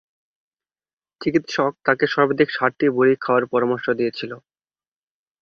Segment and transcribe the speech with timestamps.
[1.21, 4.31] চিকিৎসক তাকে সর্বাধিক সাতটি বড়ি খাওয়ার পরামর্শ দিয়েছিল।